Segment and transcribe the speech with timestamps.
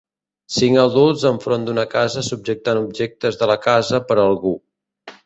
[0.53, 4.55] Cinc adults enfront d'una casa subjectant objectes de la casa per a algú.